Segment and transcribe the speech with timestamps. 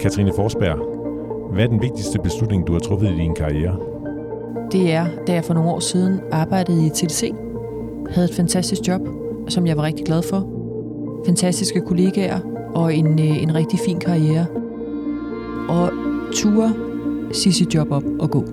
[0.00, 0.78] Katrine Forsberg,
[1.52, 3.76] hvad er den vigtigste beslutning, du har truffet i din karriere?
[4.72, 7.32] Det er, da jeg for nogle år siden arbejdede i TDC,
[8.10, 9.00] havde et fantastisk job,
[9.48, 10.48] som jeg var rigtig glad for.
[11.26, 12.40] Fantastiske kollegaer
[12.74, 14.46] og en, øh, en rigtig fin karriere.
[15.68, 15.90] Og
[16.34, 16.72] ture
[17.32, 18.44] sige sit job op og gå.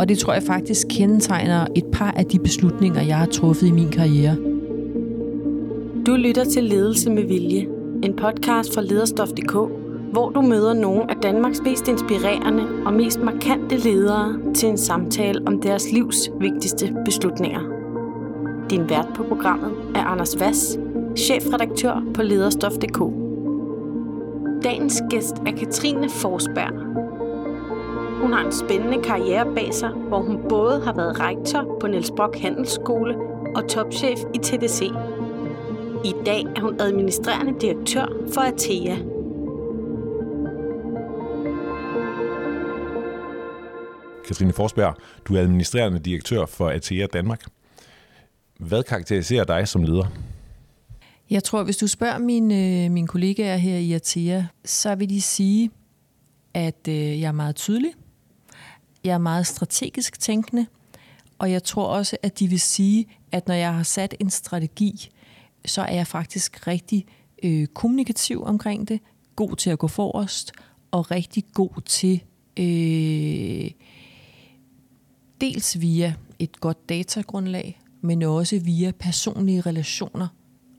[0.00, 3.70] Og det tror jeg faktisk kendetegner et par af de beslutninger, jeg har truffet i
[3.72, 4.36] min karriere.
[6.06, 7.66] Du lytter til Ledelse med Vilje,
[8.02, 9.79] en podcast fra lederstof.dk,
[10.12, 15.42] hvor du møder nogle af Danmarks mest inspirerende og mest markante ledere til en samtale
[15.46, 17.60] om deres livs vigtigste beslutninger.
[18.70, 20.78] Din vært på programmet er Anders Vass,
[21.16, 22.98] chefredaktør på lederstof.dk.
[24.64, 26.72] Dagens gæst er Katrine Forsberg.
[28.22, 32.10] Hun har en spændende karriere bag sig, hvor hun både har været rektor på Niels
[32.16, 33.16] Brock Handelsskole
[33.56, 34.82] og topchef i TDC.
[36.04, 38.96] I dag er hun administrerende direktør for Atea.
[44.30, 47.44] Katrine Forsberg, du er administrerende direktør for Atea Danmark.
[48.58, 50.06] Hvad karakteriserer dig som leder?
[51.30, 55.70] Jeg tror, hvis du spørger mine, mine kollegaer her i Atea, så vil de sige,
[56.54, 57.90] at øh, jeg er meget tydelig.
[59.04, 60.66] Jeg er meget strategisk tænkende.
[61.38, 65.10] Og jeg tror også, at de vil sige, at når jeg har sat en strategi,
[65.64, 67.06] så er jeg faktisk rigtig
[67.42, 69.00] øh, kommunikativ omkring det,
[69.36, 70.52] god til at gå forrest,
[70.90, 72.22] og rigtig god til
[72.56, 73.70] øh,
[75.40, 80.28] dels via et godt datagrundlag, men også via personlige relationer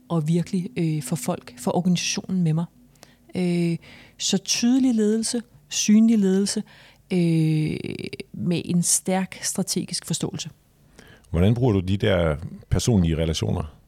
[0.09, 2.65] og virkelig øh, for folk, for organisationen med mig.
[3.35, 3.77] Øh,
[4.17, 6.63] så tydelig ledelse, synlig ledelse
[7.13, 7.77] øh,
[8.33, 10.49] med en stærk strategisk forståelse.
[11.29, 12.35] Hvordan bruger du de der
[12.69, 13.80] personlige relationer?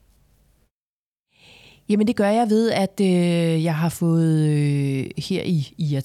[1.90, 5.96] Jamen det gør jeg ved, at øh, jeg har fået øh, her i, i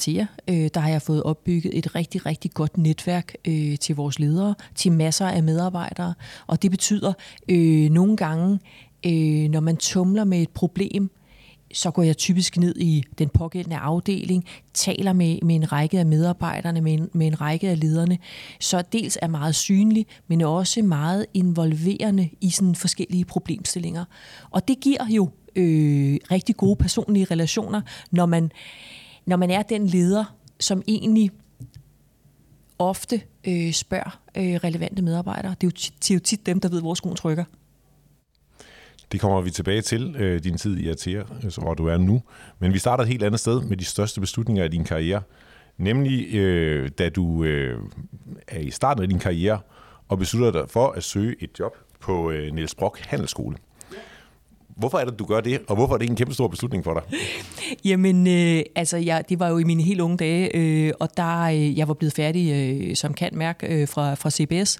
[0.48, 4.54] øh, der har jeg fået opbygget et rigtig, rigtig godt netværk øh, til vores ledere,
[4.74, 6.14] til masser af medarbejdere.
[6.46, 7.12] Og det betyder
[7.48, 8.58] øh, nogle gange,
[9.06, 11.10] øh, når man tumler med et problem,
[11.72, 14.44] så går jeg typisk ned i den pågældende afdeling,
[14.74, 18.18] taler med, med en række af medarbejderne, med en, med en række af lederne,
[18.60, 24.04] så dels er meget synlig, men også meget involverende i sådan forskellige problemstillinger.
[24.50, 27.80] Og det giver jo øh, rigtig gode personlige relationer,
[28.10, 28.52] når man,
[29.26, 30.24] når man er den leder,
[30.60, 31.30] som egentlig
[32.78, 35.54] ofte øh, spørger øh, relevante medarbejdere.
[35.60, 37.44] Det er, jo, det er jo tit dem, der ved, hvor skoen trykker.
[39.12, 42.22] Det kommer vi tilbage til, øh, din tid i Atea, øh, hvor du er nu.
[42.58, 45.22] Men vi starter et helt andet sted med de største beslutninger i din karriere.
[45.76, 47.80] Nemlig, øh, da du øh,
[48.48, 49.60] er i starten af din karriere
[50.08, 53.56] og beslutter dig for at søge et job på øh, Niels Brock Handelsskole.
[54.78, 56.94] Hvorfor er det, du gør det, og hvorfor er det en kæmpe stor beslutning for
[56.94, 57.02] dig?
[57.84, 61.40] Jamen, øh, altså, jeg, det var jo i mine helt unge dage, øh, og der
[61.42, 64.78] øh, jeg var blevet færdig øh, som kan mærke øh, fra, fra CBS,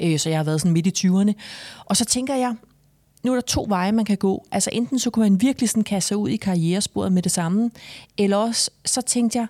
[0.00, 1.32] øh, så jeg har været sådan midt i 20'erne.
[1.84, 2.54] Og så tænker jeg,
[3.24, 4.46] nu er der to veje, man kan gå.
[4.52, 7.70] Altså enten så kunne man virkelig sådan kaste sig ud i karrieresporet med det samme,
[8.18, 9.46] eller også så tænkte jeg,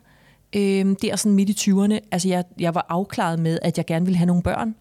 [0.56, 3.87] øh, det er sådan midt i 20'erne, altså jeg, jeg var afklaret med, at jeg
[3.87, 4.75] gerne ville have nogle børn.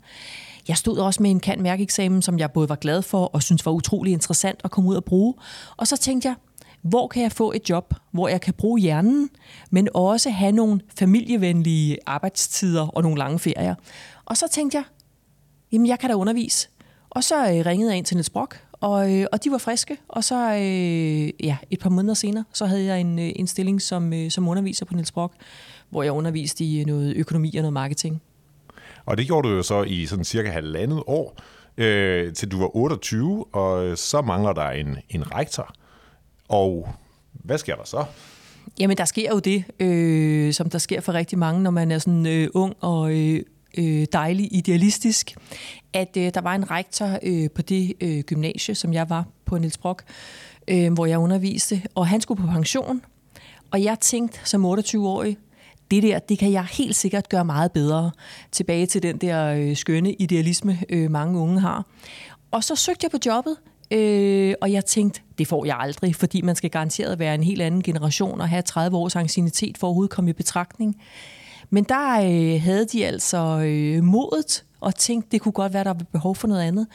[0.68, 3.66] Jeg stod også med en kan mærkeeksamen, som jeg både var glad for og synes
[3.66, 5.34] var utrolig interessant at komme ud og bruge.
[5.78, 6.36] Og så tænkte jeg,
[6.82, 9.30] hvor kan jeg få et job, hvor jeg kan bruge hjernen,
[9.70, 13.76] men også have nogle familievenlige arbejdstider og nogle lange ferier.
[14.26, 14.84] Og så tænkte jeg,
[15.72, 16.70] jamen jeg kan da undervise.
[17.10, 19.98] Og så øh, ringede jeg ind til Niels Brock, og, øh, og de var friske.
[20.08, 23.82] Og så øh, ja, et par måneder senere, så havde jeg en, øh, en stilling
[23.82, 25.34] som, øh, som underviser på Niels Brock,
[25.90, 28.22] hvor jeg underviste i øh, noget økonomi og noget marketing.
[29.08, 31.38] Og det gjorde du jo så i sådan cirka halvandet år,
[31.78, 35.76] øh, til du var 28, og så mangler der en, en rektor.
[36.50, 36.90] Og
[37.34, 38.06] hvad sker der så?
[38.80, 41.98] Jamen, der sker jo det, øh, som der sker for rigtig mange, når man er
[41.98, 43.42] sådan øh, ung og øh,
[43.78, 45.36] øh dejlig idealistisk,
[45.94, 49.58] at øh, der var en rektor øh, på det øh, gymnasie, som jeg var på
[49.58, 50.04] Niels Brock,
[50.68, 53.02] øh, hvor jeg underviste, og han skulle på pension.
[53.72, 55.38] Og jeg tænkte som 28-årig,
[55.92, 58.12] det der, det kan jeg helt sikkert gøre meget bedre.
[58.52, 61.86] Tilbage til den der øh, skønne idealisme, øh, mange unge har.
[62.52, 63.58] Og så søgte jeg på jobbet,
[63.92, 67.62] øh, og jeg tænkte, det får jeg aldrig, fordi man skal garanteret være en helt
[67.62, 70.96] anden generation og have 30 års ancienitet for at overhovedet komme i betragtning.
[71.70, 75.94] Men der øh, havde de altså øh, modet og tænkte, det kunne godt være, der
[75.94, 76.88] var behov for noget andet.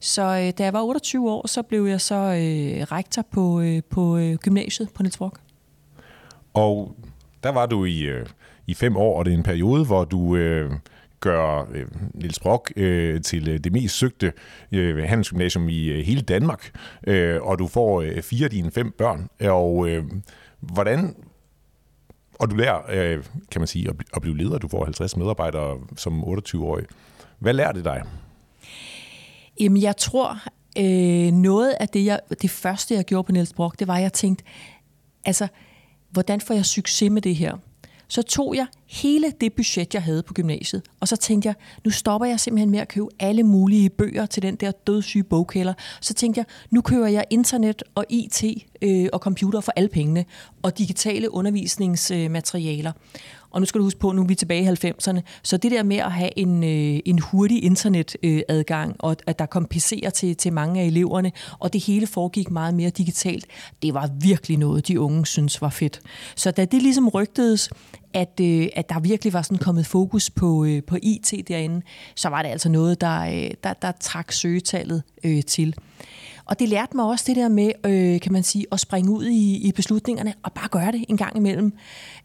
[0.00, 3.82] Så øh, da jeg var 28 år, så blev jeg så øh, rektor på, øh,
[3.90, 5.40] på øh, gymnasiet på Niels Brock.
[6.54, 6.96] Og
[7.46, 8.26] der var du i, øh,
[8.66, 10.72] i fem år, og det er en periode, hvor du øh,
[11.20, 14.32] gør øh, Niels Brock øh, til øh, det mest søgte
[14.72, 16.70] øh, handelsgymnasium i øh, hele Danmark,
[17.06, 19.28] øh, og du får øh, fire af dine fem børn.
[19.40, 20.04] Og øh,
[20.60, 21.16] hvordan
[22.38, 24.58] og du lærer, øh, kan man sige, at, at blive leder.
[24.58, 26.84] Du får 50 medarbejdere som 28-årig.
[27.38, 28.02] Hvad lærer det dig?
[29.60, 30.38] Jamen, jeg tror,
[30.78, 34.02] øh, noget af det, jeg, det første, jeg gjorde på Niels Brock, det var, at
[34.02, 34.44] jeg tænkte,
[35.24, 35.48] altså,
[36.16, 37.56] hvordan får jeg succes med det her?
[38.08, 41.54] Så tog jeg hele det budget, jeg havde på gymnasiet, og så tænkte jeg,
[41.84, 45.74] nu stopper jeg simpelthen med at købe alle mulige bøger til den der dødssyge bogkælder.
[46.00, 48.44] Så tænkte jeg, nu køber jeg internet og IT
[48.82, 50.24] øh, og computer for alle pengene,
[50.62, 52.92] og digitale undervisningsmaterialer.
[53.50, 55.82] Og nu skal du huske på, nu er vi tilbage i 90'erne, så det der
[55.82, 60.36] med at have en, øh, en hurtig internetadgang, øh, og at der kom PC'er til,
[60.36, 63.46] til mange af eleverne, og det hele foregik meget mere digitalt,
[63.82, 66.00] det var virkelig noget, de unge synes var fedt.
[66.36, 67.70] Så da det ligesom rygtedes,
[68.14, 71.82] at, øh, at der virkelig var sådan kommet fokus på, øh, på IT derinde,
[72.14, 75.74] så var det altså noget, der, øh, der, der trak søgetallet øh, til.
[76.46, 79.26] Og det lærte mig også det der med, øh, kan man sige, at springe ud
[79.26, 81.72] i, i beslutningerne og bare gøre det en gang imellem.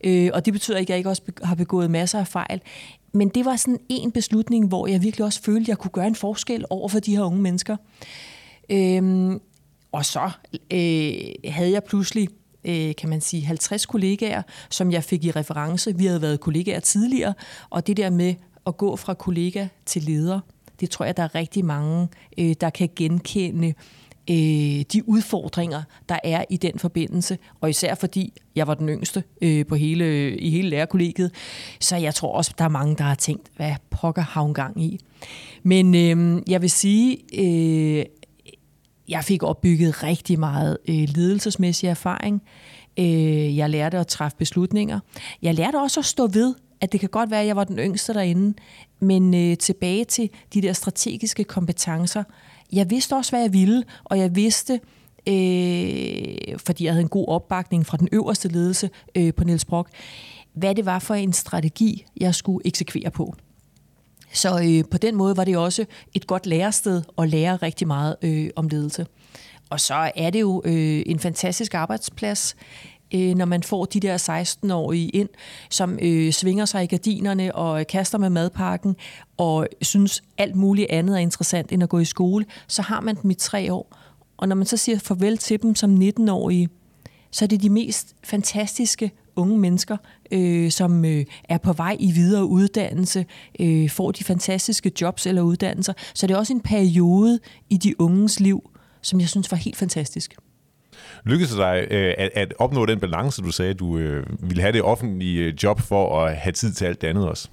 [0.04, 2.62] Øh, og det betyder ikke, at jeg ikke også har begået masser af fejl.
[3.14, 6.08] Men det var sådan en beslutning, hvor jeg virkelig også følte, at jeg kunne gøre
[6.08, 7.78] en forskel over for de her unge mennesker.
[8.70, 9.32] Øh,
[9.92, 10.32] og så
[10.74, 12.28] øh, havde jeg pludselig
[12.66, 15.98] øh, kan man sige, 50 kollegaer, som jeg fik i reference.
[15.98, 17.34] Vi havde været kollegaer tidligere,
[17.70, 18.36] og det der med
[18.68, 20.40] at gå fra kollega til leder,
[20.80, 22.08] det tror jeg, der er rigtig mange,
[22.38, 23.74] øh, der kan genkende
[24.30, 24.36] øh,
[24.94, 29.66] de udfordringer, der er i den forbindelse, og især fordi jeg var den yngste øh,
[29.66, 31.32] på hele, i hele lærerkollegiet,
[31.80, 34.84] så jeg tror også, der er mange, der har tænkt, hvad pokker har hun gang
[34.84, 35.00] i?
[35.64, 38.06] Men øh, jeg vil sige, øh,
[39.10, 42.42] jeg fik opbygget rigtig meget øh, ledelsesmæssig erfaring.
[43.00, 45.00] Øh, jeg lærte at træffe beslutninger.
[45.42, 47.78] Jeg lærte også at stå ved, at det kan godt være, at jeg var den
[47.78, 48.54] yngste derinde,
[49.00, 52.24] men øh, tilbage til de der strategiske kompetencer,
[52.72, 54.80] jeg vidste også, hvad jeg ville, og jeg vidste,
[55.28, 59.90] øh, fordi jeg havde en god opbakning fra den øverste ledelse øh, på Niels Brock,
[60.54, 63.36] hvad det var for en strategi, jeg skulle eksekvere på.
[64.34, 68.16] Så øh, på den måde var det også et godt lærested at lære rigtig meget
[68.22, 69.06] øh, om ledelse.
[69.70, 72.56] Og så er det jo øh, en fantastisk arbejdsplads,
[73.14, 75.30] øh, når man får de der 16-årige ind,
[75.70, 78.96] som øh, svinger sig i gardinerne og øh, kaster med madpakken
[79.38, 83.16] og synes alt muligt andet er interessant end at gå i skole, så har man
[83.22, 83.98] dem i tre år.
[84.38, 86.70] Og når man så siger farvel til dem som 19-årige,
[87.32, 89.98] så er det de mest fantastiske unge mennesker,
[90.32, 93.26] øh, som øh, er på vej i videre uddannelse,
[93.60, 95.94] øh, får de fantastiske jobs eller uddannelser.
[96.14, 98.70] Så det er også en periode i de unges liv,
[99.02, 100.36] som jeg synes var helt fantastisk.
[101.26, 104.74] Lykkedes det dig øh, at, at opnå den balance, du sagde, du øh, ville have
[104.74, 107.50] det offentlige øh, job for at have tid til alt det andet også?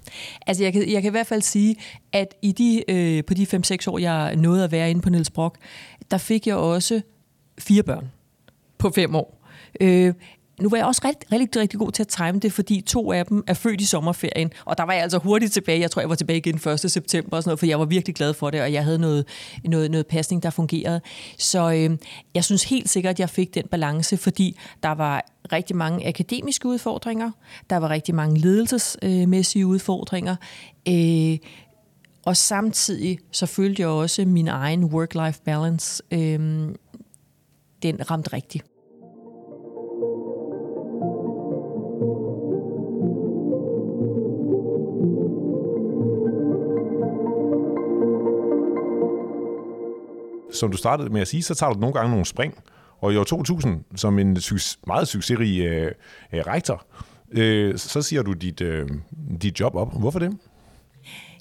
[0.46, 1.76] Altså, jeg kan, jeg kan i hvert fald sige,
[2.12, 5.30] at i de, øh, på de 5-6 år, jeg nåede at være inde på Niels
[5.30, 5.58] Brock,
[6.10, 7.00] der fik jeg også
[7.58, 8.10] fire børn
[8.78, 9.44] på fem år.
[9.80, 10.14] Øh,
[10.60, 13.26] nu var jeg også rigtig, rigtig, rigtig god til at time det, fordi to af
[13.26, 15.80] dem er født i sommerferien, og der var jeg altså hurtigt tilbage.
[15.80, 16.80] Jeg tror, jeg var tilbage igen 1.
[16.80, 19.26] september og sådan noget, for jeg var virkelig glad for det, og jeg havde noget,
[19.64, 21.00] noget, noget pasning, der fungerede.
[21.38, 21.98] Så øh,
[22.34, 26.68] jeg synes helt sikkert, at jeg fik den balance, fordi der var rigtig mange akademiske
[26.68, 27.30] udfordringer,
[27.70, 30.36] der var rigtig mange ledelsesmæssige øh, udfordringer,
[30.88, 31.38] øh,
[32.24, 36.68] og samtidig så følte jeg også min egen work-life balance, øh,
[37.82, 38.64] den ramte rigtigt.
[50.52, 52.54] Som du startede med at sige, så tager du nogle gange nogle spring.
[53.00, 54.38] Og i år 2000, som en
[54.86, 55.92] meget succesrig øh,
[56.32, 56.86] øh, rektor,
[57.30, 58.88] øh, så siger du dit, øh,
[59.42, 59.98] dit job op.
[59.98, 60.36] Hvorfor det?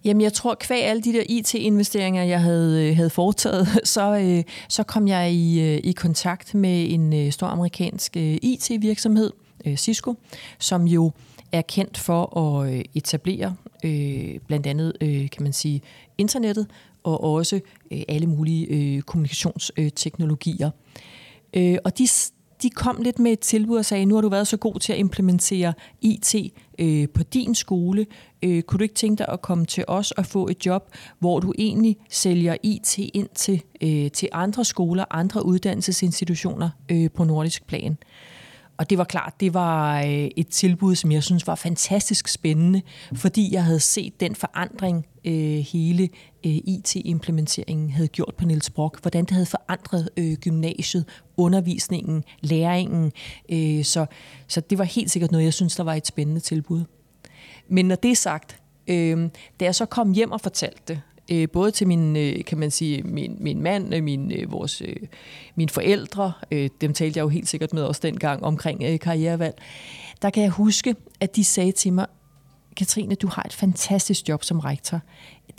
[0.05, 4.43] Jamen, jeg tror, kvæg alle de der IT-investeringer, jeg havde, øh, havde foretaget, så, øh,
[4.69, 9.31] så kom jeg i, øh, i kontakt med en øh, stor amerikansk øh, IT-virksomhed,
[9.65, 10.15] øh, Cisco,
[10.59, 11.11] som jo
[11.51, 15.81] er kendt for at øh, etablere øh, blandt andet, øh, kan man sige,
[16.17, 16.67] internettet,
[17.07, 17.59] og også
[17.91, 20.69] øh, alle mulige øh, kommunikationsteknologier.
[21.53, 22.07] Øh, og de,
[22.61, 24.93] de kom lidt med et tilbud og sagde, nu har du været så god til
[24.93, 26.35] at implementere IT
[26.79, 28.05] øh, på din skole.
[28.43, 31.39] Øh, kunne du ikke tænke dig at komme til os og få et job, hvor
[31.39, 37.67] du egentlig sælger IT ind til, øh, til andre skoler, andre uddannelsesinstitutioner øh, på nordisk
[37.67, 37.97] plan?
[38.77, 42.81] Og det var klart, det var øh, et tilbud, som jeg synes var fantastisk spændende,
[43.13, 45.33] fordi jeg havde set den forandring, øh,
[45.71, 46.09] hele
[46.45, 49.01] øh, IT-implementeringen havde gjort på Niels Brock.
[49.01, 51.05] Hvordan det havde forandret øh, gymnasiet,
[51.37, 53.11] undervisningen, læringen.
[53.49, 54.05] Øh, så,
[54.47, 56.83] så det var helt sikkert noget, jeg synes, der var et spændende tilbud.
[57.69, 58.59] Men når det er sagt,
[59.59, 62.71] da jeg så kom hjem og fortalte det, Øh, både til min, øh, kan man
[62.71, 64.95] sige, min, min mand, øh, min, øh, vores, øh,
[65.55, 69.55] mine forældre, øh, dem talte jeg jo helt sikkert med også dengang omkring øh, karrierevalg.
[70.21, 72.05] Der kan jeg huske, at de sagde til mig,
[72.77, 74.99] Katrine, du har et fantastisk job som rektor.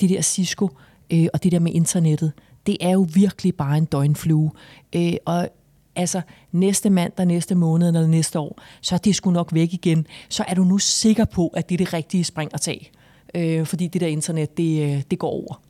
[0.00, 0.68] Det der Cisco
[1.12, 2.32] øh, og det der med internettet,
[2.66, 4.50] det er jo virkelig bare en døgnflue.
[4.96, 5.48] Øh, og
[5.96, 6.20] altså
[6.52, 10.06] næste mandag, næste måned eller næste år, så er det sgu nok væk igen.
[10.28, 12.90] Så er du nu sikker på, at det er det rigtige spring at tage.
[13.34, 15.60] Øh, fordi det der internet, det, øh, det går over.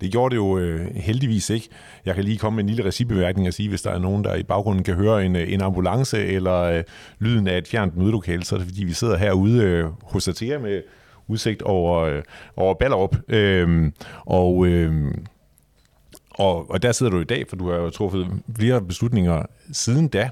[0.00, 1.68] Det gjorde det jo øh, heldigvis ikke.
[2.04, 4.34] Jeg kan lige komme med en lille recibeværkning og sige, hvis der er nogen, der
[4.34, 6.84] i baggrunden kan høre en, øh, en ambulance eller øh,
[7.18, 10.58] lyden af et fjernt mødelokale, så er det fordi, vi sidder herude øh, hos Atea
[10.58, 10.82] med
[11.28, 12.22] udsigt over, øh,
[12.56, 13.16] over Ballerup.
[13.28, 13.92] Øh,
[14.26, 15.14] og, øh,
[16.30, 18.26] og, og der sidder du i dag, for du har jo truffet
[18.56, 20.30] flere beslutninger siden da,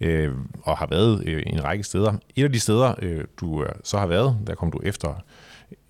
[0.00, 2.12] øh, og har været øh, en række steder.
[2.36, 5.22] Et af de steder, øh, du øh, så har været, der kom du efter,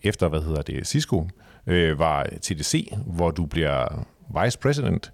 [0.06, 1.28] efter hvad hedder det, Cisco,
[1.66, 4.06] øh, var TDC, hvor du bliver
[4.42, 5.12] vice president,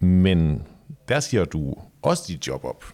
[0.00, 0.62] men
[1.08, 2.84] der siger du også dit job op.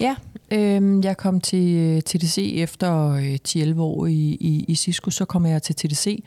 [0.00, 0.16] Ja,
[0.50, 5.24] øh, jeg kom til øh, TDC efter øh, 10-11 år i, i, i Cisco, så
[5.24, 6.24] kom jeg til TDC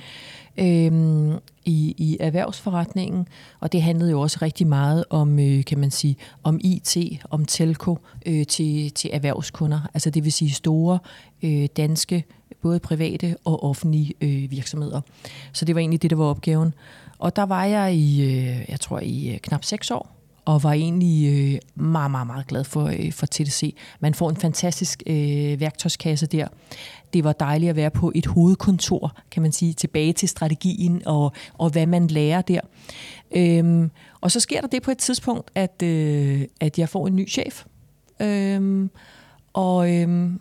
[0.58, 1.32] øh,
[1.66, 3.28] i, i erhvervsforretningen,
[3.60, 6.98] og det handlede jo også rigtig meget om, øh, kan man sige, om IT,
[7.30, 11.00] om telco øh, til, til erhvervskunder, altså det vil sige store
[11.44, 12.26] øh, danske,
[12.62, 15.02] både private og offentlige øh, virksomheder.
[15.54, 16.74] Så det var egentlig det, der var opgaven.
[17.20, 20.74] Og der var jeg i, øh, jeg tror, i øh, knap seks år, og var
[20.74, 23.76] egentlig øh, meget, meget, meget glad for, øh, for TDC.
[24.00, 26.48] Man får en fantastisk øh, værktøjskasse der.
[27.14, 31.34] Det var dejligt at være på et hovedkontor, kan man sige, tilbage til strategien og,
[31.54, 32.62] og hvad man lærer der.
[33.36, 37.16] Øhm, og så sker der det på et tidspunkt, at, øh, at jeg får en
[37.16, 37.66] ny chef.
[38.22, 38.90] Øhm,
[39.54, 40.40] og øhm,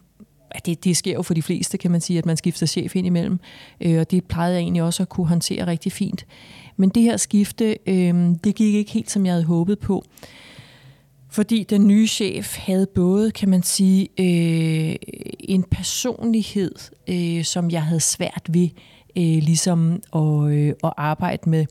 [0.67, 3.07] det, det sker jo for de fleste, kan man sige, at man skifter chef ind
[3.07, 3.41] imellem.
[3.81, 6.27] Øh, og det plejede jeg egentlig også at kunne håndtere rigtig fint.
[6.77, 8.15] Men det her skifte, øh,
[8.45, 10.05] det gik ikke helt, som jeg havde håbet på.
[11.31, 14.97] Fordi den nye chef havde både, kan man sige, øh,
[15.41, 16.75] en personlighed,
[17.09, 18.69] øh, som jeg havde svært ved
[19.17, 21.67] øh, ligesom at, øh, at arbejde med.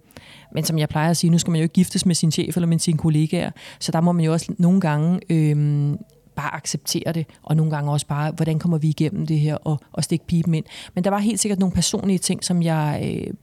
[0.53, 2.57] Men som jeg plejer at sige, nu skal man jo ikke giftes med sin chef
[2.57, 5.96] eller med sine kollegaer, så der må man jo også nogle gange øh,
[6.38, 9.79] bare acceptere det, og nogle gange også bare, hvordan kommer vi igennem det her, og,
[9.91, 10.65] og stikke pipen ind.
[10.96, 13.34] Men der var helt sikkert nogle personlige ting, som jeg øh,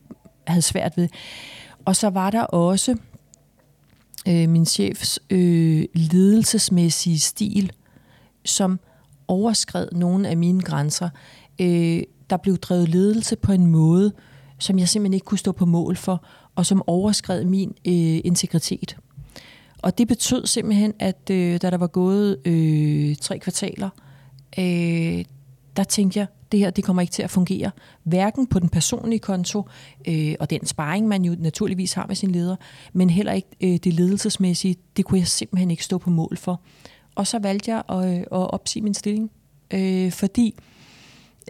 [0.46, 1.08] havde svært ved.
[1.84, 2.96] Og så var der også
[4.28, 7.72] øh, min chefs øh, ledelsesmæssige stil,
[8.44, 8.80] som
[9.28, 11.08] overskred nogle af mine grænser.
[11.60, 14.12] Øh, der blev drevet ledelse på en måde,
[14.58, 16.24] som jeg simpelthen ikke kunne stå på mål for,
[16.54, 18.96] og som overskred min øh, integritet.
[19.84, 23.88] Og det betød simpelthen, at øh, da der var gået øh, tre kvartaler,
[24.58, 25.24] øh,
[25.76, 27.70] der tænkte jeg, det her det kommer ikke til at fungere.
[28.02, 29.62] Hverken på den personlige konto,
[30.08, 32.56] øh, og den sparring, man jo naturligvis har med sin leder,
[32.92, 34.76] men heller ikke øh, det ledelsesmæssige.
[34.96, 36.60] Det kunne jeg simpelthen ikke stå på mål for.
[37.14, 39.30] Og så valgte jeg at, øh, at opsige min stilling,
[39.70, 40.54] øh, fordi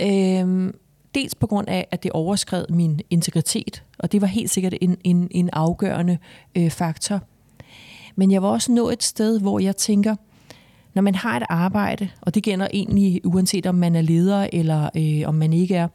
[0.01, 0.73] øh,
[1.15, 4.97] dels på grund af, at det overskred min integritet, og det var helt sikkert en,
[5.05, 6.19] en, en afgørende
[6.55, 7.21] øh, faktor.
[8.17, 10.17] Men jeg var også nået et sted, hvor jeg tænker,
[10.95, 14.91] når man har et arbejde, og det gælder egentlig uanset om man er leder eller
[14.97, 15.89] øh, om man ikke er,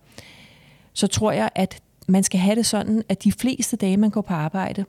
[0.93, 4.21] så tror jeg, at man skal have det sådan, at de fleste dage, man går
[4.21, 4.85] på arbejde,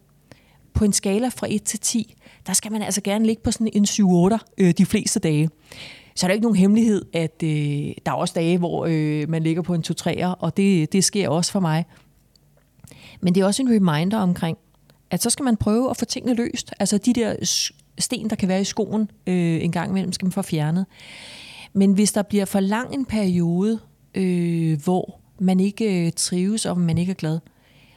[0.74, 2.14] på en skala fra 1 til 10,
[2.46, 5.50] der skal man altså gerne ligge på sådan en 7-8 øh, de fleste dage.
[6.14, 7.50] Så er der ikke nogen hemmelighed, at øh,
[8.06, 11.28] der er også dage, hvor øh, man ligger på en 2-3'er, og det, det sker
[11.28, 11.84] også for mig.
[13.20, 14.58] Men det er også en reminder omkring,
[15.10, 16.72] at så skal man prøve at få tingene løst.
[16.80, 17.36] Altså de der
[17.98, 20.86] sten, der kan være i skoen øh, en gang imellem, skal man få fjernet.
[21.72, 23.78] Men hvis der bliver for lang en periode,
[24.14, 27.38] øh, hvor man ikke øh, trives, og man ikke er glad,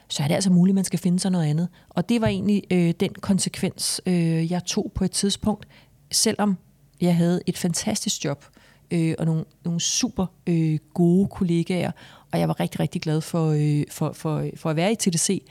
[0.08, 1.68] så er det altså muligt, at man skal finde sig noget andet.
[1.88, 5.68] Og det var egentlig øh, den konsekvens, øh, jeg tog på et tidspunkt,
[6.12, 6.56] selvom
[7.00, 8.44] jeg havde et fantastisk job
[8.90, 11.90] øh, og nogle, nogle super øh, gode kollegaer,
[12.32, 15.42] og jeg var rigtig, rigtig glad for, øh, for, for, for at være i TDC.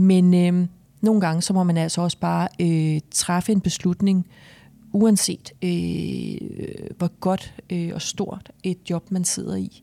[0.00, 0.66] Men øh,
[1.00, 4.26] nogle gange, så må man altså også bare øh, træffe en beslutning,
[4.92, 6.38] uanset øh,
[6.98, 9.82] hvor godt øh, og stort et job man sidder i.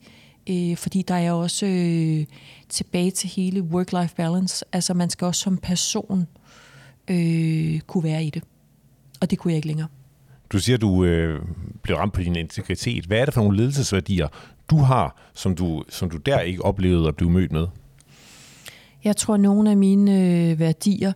[0.50, 2.26] Øh, fordi der er også øh,
[2.70, 4.66] tilbage til hele work-life balance.
[4.72, 6.28] Altså man skal også som person
[7.08, 8.44] øh, kunne være i det.
[9.22, 9.88] Og det kunne jeg ikke længere.
[10.50, 11.42] Du siger, du øh,
[11.82, 13.06] blev ramt på din integritet.
[13.06, 14.28] Hvad er det for nogle ledelsesværdier,
[14.70, 17.68] du har, som du, som du der ikke oplevede at blive mødt med?
[19.04, 21.14] Jeg tror, nogle af mine øh, værdier,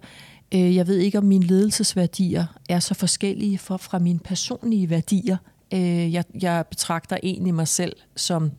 [0.53, 5.37] øh, jeg ved ikke, om mine ledelsesværdier er så forskellige fra, fra mine personlige værdier.
[5.73, 8.51] Øh, jeg, jeg betragter egentlig mig selv som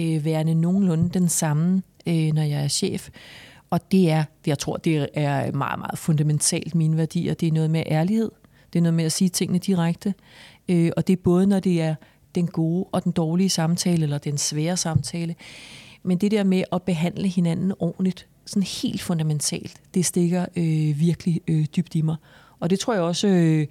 [0.00, 3.08] øh, værende nogenlunde den samme, øh, når jeg er chef.
[3.70, 7.34] Og det er, jeg tror, det er meget, meget fundamentalt mine værdier.
[7.34, 8.30] Det er noget med ærlighed.
[8.72, 10.14] Det er noget med at sige tingene direkte.
[10.68, 11.94] Øh, og det er både, når det er
[12.34, 15.34] den gode og den dårlige samtale, eller den svære samtale.
[16.02, 21.40] Men det der med at behandle hinanden ordentligt, sådan helt fundamentalt, det stikker øh, virkelig
[21.48, 22.16] øh, dybt i mig.
[22.60, 23.66] Og det tror jeg også øh,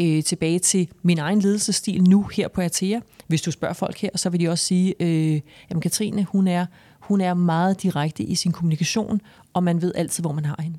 [0.00, 3.00] øh, tilbage til min egen ledelsesstil nu her på Atea.
[3.26, 6.66] Hvis du spørger folk her, så vil de også sige, øh, at Katrine, hun er,
[7.00, 9.20] hun er meget direkte i sin kommunikation,
[9.52, 10.78] og man ved altid, hvor man har hende.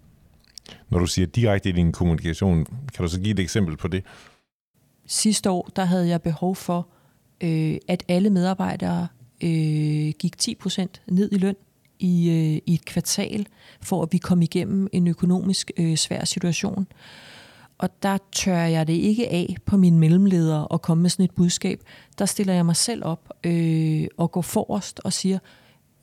[0.90, 4.04] Når du siger direkte i din kommunikation, kan du så give et eksempel på det?
[5.06, 6.88] Sidste år, der havde jeg behov for,
[7.44, 9.08] øh, at alle medarbejdere
[9.44, 11.56] øh, gik 10% ned i løn
[12.00, 13.48] i, øh, i et kvartal,
[13.82, 16.88] for at vi kom igennem en økonomisk øh, svær situation.
[17.78, 21.36] Og der tør jeg det ikke af på mine mellemledere at komme med sådan et
[21.36, 21.82] budskab.
[22.20, 25.40] Der stiller jeg mig selv op øh, og går forrest og siger,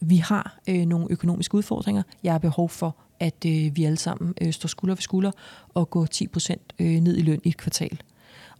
[0.00, 2.02] vi har øh, nogle økonomiske udfordringer.
[2.23, 5.30] Jeg har behov for, at øh, vi alle sammen øh, står skulder ved skulder
[5.75, 8.00] og går 10% øh, ned i løn i et kvartal.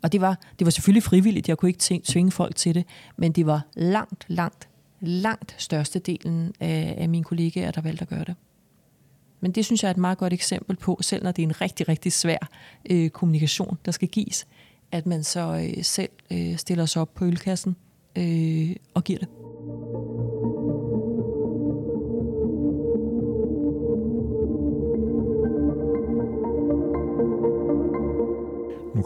[0.02, 2.84] Og det var, det var selvfølgelig frivilligt, jeg kunne ikke tvinge folk til det,
[3.16, 4.68] men det var langt, langt,
[5.00, 8.35] langt størstedelen af, af mine kollegaer, der valgte at gøre det.
[9.40, 11.61] Men det synes jeg er et meget godt eksempel på, selv når det er en
[11.61, 12.50] rigtig, rigtig svær
[12.90, 14.47] øh, kommunikation, der skal gives,
[14.92, 17.76] at man så øh, selv øh, stiller sig op på ølkassen
[18.19, 19.28] øh, og giver det.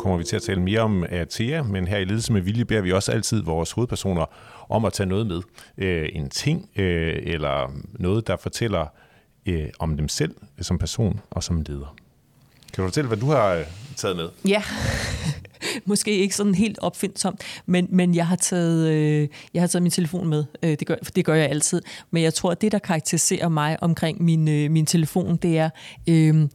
[0.05, 2.81] Kommer vi til at tale mere om Atea, men her i Ledelse med Vilje beder
[2.81, 4.25] vi også altid vores hovedpersoner
[4.69, 5.43] om at tage noget med.
[5.79, 8.87] Øh, en ting øh, eller noget, der fortæller
[9.47, 11.97] øh, om dem selv som person og som leder.
[12.73, 13.65] Kan du fortælle, hvad du har øh,
[13.97, 14.29] taget med?
[14.49, 14.63] Ja,
[15.85, 19.91] måske ikke sådan helt opfindsomt, men, men jeg, har taget, øh, jeg har taget min
[19.91, 20.45] telefon med.
[20.63, 21.83] Øh, det, gør, det gør jeg altid.
[22.11, 25.71] Men jeg tror, at det, der karakteriserer mig omkring min, øh, min telefon, det er,
[26.09, 26.49] øh,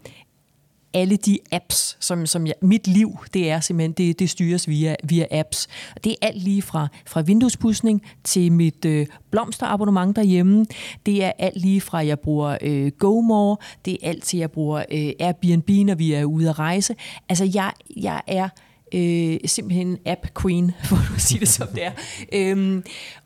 [0.94, 4.96] alle de apps, som, som jeg, mit liv, det er simpelthen, det, det styres via,
[5.04, 5.68] via apps.
[6.04, 10.66] Det er alt lige fra, fra vinduespudsning til mit øh, blomsterabonnement derhjemme.
[11.06, 14.84] Det er alt lige fra, jeg bruger øh, GoMore, det er alt til, jeg bruger
[14.92, 16.96] øh, Airbnb, når vi er ude at rejse.
[17.30, 18.50] Altså, jeg, jeg er
[18.94, 21.92] øh, simpelthen app queen, for at sige det som det er.
[22.34, 22.84] øhm,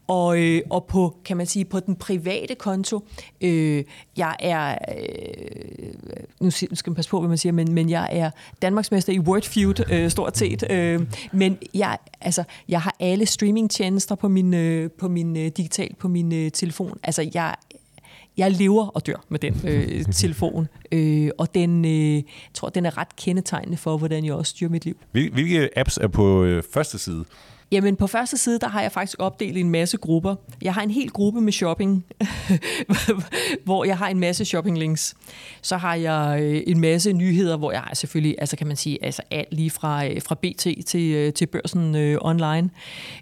[0.07, 3.07] og, øh, og på, kan man sige, på den private konto,
[3.41, 3.83] øh,
[4.17, 5.93] jeg er, øh,
[6.39, 9.91] nu skal man passe på, hvad man siger, men, men jeg er Danmarksmester i Wordfeud,
[9.91, 10.63] øh, stort set.
[10.71, 11.01] Øh,
[11.33, 16.07] men jeg, altså, jeg har alle streamingtjenester på min, øh, på min øh, digital, på
[16.07, 16.97] min øh, telefon.
[17.03, 17.55] Altså, jeg
[18.37, 22.85] jeg lever og dør med den øh, telefon, øh, og den, øh, jeg tror, den
[22.85, 24.97] er ret kendetegnende for, hvordan jeg også styrer mit liv.
[25.11, 27.25] Hvilke apps er på øh, første side?
[27.73, 30.35] Jamen på første side, der har jeg faktisk opdelt en masse grupper.
[30.61, 32.05] Jeg har en hel gruppe med shopping,
[33.65, 35.15] hvor jeg har en masse shopping links.
[35.61, 39.05] Så har jeg øh, en masse nyheder, hvor jeg har selvfølgelig, altså kan man sige,
[39.05, 42.69] altså alt lige fra, øh, fra BT til, øh, til børsen øh, online.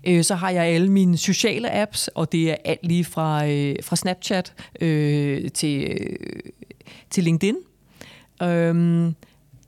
[0.07, 3.75] Øh, så har jeg alle mine sociale apps, og det er alt lige fra, øh,
[3.83, 6.39] fra Snapchat øh, til, øh,
[7.09, 7.55] til LinkedIn.
[8.43, 9.11] Øh,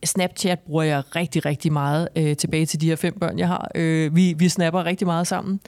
[0.05, 3.71] Snapchat bruger jeg rigtig, rigtig meget øh, tilbage til de her fem børn, jeg har.
[3.75, 5.59] Øh, vi, vi snapper rigtig meget sammen.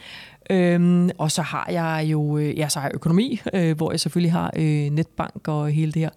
[0.49, 3.99] Øhm, og så har jeg jo øh, ja, så har jeg økonomi, øh, hvor jeg
[3.99, 6.09] selvfølgelig har øh, netbank og hele det her.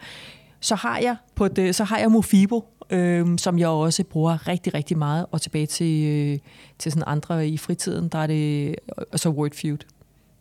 [0.60, 4.74] Så har jeg på det, så har jeg Mofibo, øh, som jeg også bruger rigtig,
[4.74, 5.26] rigtig meget.
[5.30, 6.38] Og tilbage til, øh,
[6.78, 8.76] til sådan andre i fritiden, der er det
[9.16, 9.78] så Wordfeud.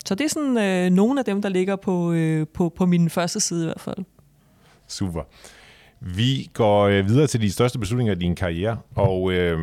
[0.05, 3.09] Så det er sådan øh, nogle af dem, der ligger på, øh, på, på min
[3.09, 4.05] første side i hvert fald.
[4.87, 5.21] Super.
[5.99, 9.59] Vi går øh, videre til de største beslutninger i din karriere, og øh,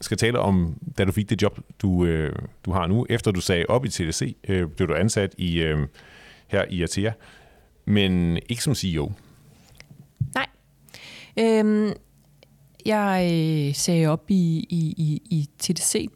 [0.00, 3.06] skal tale om, da du fik det job, du, øh, du har nu.
[3.10, 5.86] Efter du sagde op i TDC, øh, blev du ansat i, øh,
[6.46, 7.12] her i Atea,
[7.84, 9.12] men ikke som CEO.
[10.34, 10.46] Nej.
[11.38, 11.92] Øhm,
[12.86, 16.08] jeg øh, sagde op i, i, i, i TDC,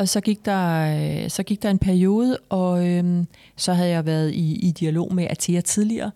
[0.00, 4.30] og så gik der, så gik der en periode, og øhm, så havde jeg været
[4.32, 6.10] i, i dialog med Atea tidligere,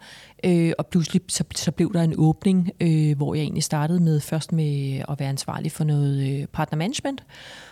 [0.44, 4.20] øh, og pludselig så, så blev der en åbning, øh, hvor jeg egentlig startede med
[4.20, 7.25] først med at være ansvarlig for noget øh, partnermanagement,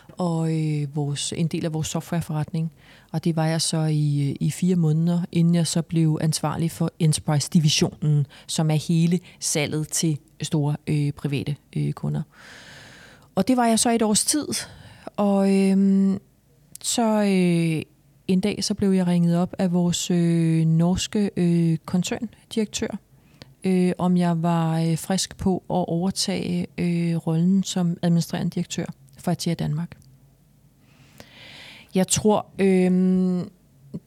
[0.08, 2.72] og øh, vores, en del af vores softwareforretning.
[3.12, 6.70] Og det var jeg så i, øh, i fire måneder, inden jeg så blev ansvarlig
[6.70, 12.22] for Enterprise-divisionen, som er hele salget til store øh, private øh, kunder.
[13.34, 14.46] Og det var jeg så et års tid,
[15.16, 16.18] og øh,
[16.82, 17.82] så øh,
[18.28, 22.98] en dag så blev jeg ringet op af vores øh, norske øh, koncerndirektør,
[23.64, 28.86] øh, om jeg var øh, frisk på at overtage øh, rollen som administrerende direktør
[29.18, 29.96] for Atia Danmark.
[31.94, 32.90] Jeg tror, øh,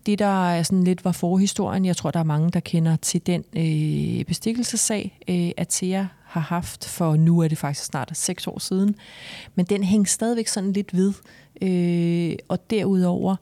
[0.06, 3.28] det, der er sådan lidt var forhistorien, jeg tror, der er mange, der kender til
[3.28, 6.06] den øh, bestikkelsessag, øh, Atea
[6.40, 8.96] har haft, for nu er det faktisk snart seks år siden.
[9.56, 11.14] Men den hænger stadigvæk sådan lidt ved.
[11.62, 13.36] Øh, og derudover,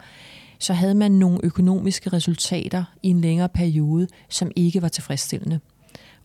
[0.59, 5.59] så havde man nogle økonomiske resultater i en længere periode, som ikke var tilfredsstillende.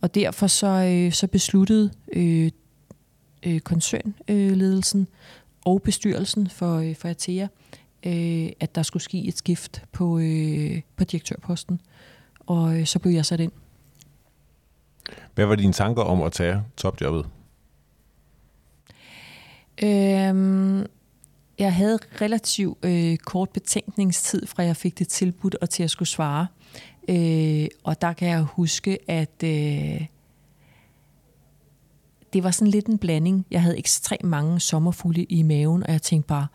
[0.01, 2.51] Og derfor så, øh, så besluttede øh,
[3.43, 5.07] øh, koncernledelsen øh,
[5.65, 7.47] og bestyrelsen for, øh, for Atea,
[8.07, 11.81] øh, at der skulle ske et skift på, øh, på direktørposten.
[12.47, 13.53] Og øh, så blev jeg sat ind.
[15.35, 17.27] Hvad var dine tanker om at tage topjobbet?
[19.83, 20.87] Øhm,
[21.59, 26.09] jeg havde relativt øh, kort betænkningstid, fra jeg fik det tilbudt og til at skulle
[26.09, 26.47] svare.
[27.09, 30.07] Øh, og der kan jeg huske, at øh,
[32.33, 33.47] det var sådan lidt en blanding.
[33.51, 36.47] Jeg havde ekstremt mange sommerfugle i maven, og jeg tænkte bare,